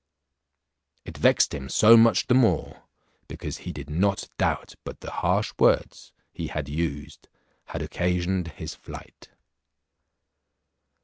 It 1.05 1.15
vexed 1.15 1.53
him 1.53 1.69
so 1.69 1.95
much 1.95 2.25
the 2.25 2.33
more, 2.33 2.85
because 3.27 3.59
he 3.59 3.71
did 3.71 3.87
not 3.87 4.29
doubt 4.39 4.73
but 4.83 5.01
the 5.01 5.11
harsh 5.11 5.53
words 5.59 6.11
he 6.33 6.47
had 6.47 6.67
used 6.67 7.27
had 7.65 7.83
occasioned 7.83 8.47
his 8.47 8.73
flight. 8.73 9.29